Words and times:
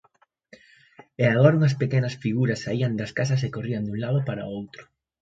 E 1.21 1.23
agora 1.27 1.57
unhas 1.59 1.77
pequenas 1.81 2.15
figuras 2.23 2.61
saían 2.65 2.93
das 2.99 3.11
casas 3.19 3.41
e 3.43 3.53
corrían 3.55 3.83
dun 3.85 3.97
lado 4.03 4.19
para 4.27 4.49
outro... 4.59 4.81